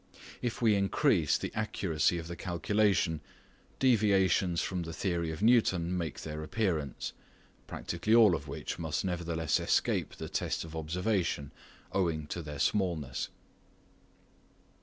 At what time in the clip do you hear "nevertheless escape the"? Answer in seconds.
9.05-10.27